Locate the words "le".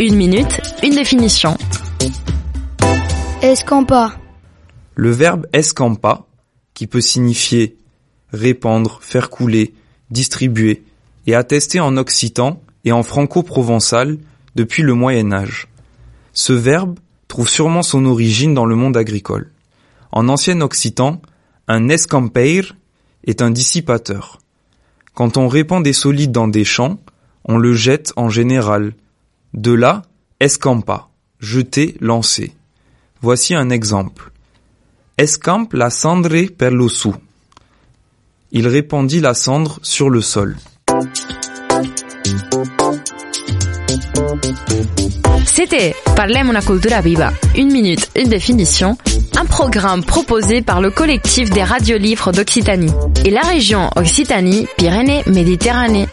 4.94-5.10, 14.82-14.94, 18.66-18.74, 27.58-27.74, 40.08-40.22, 50.80-50.90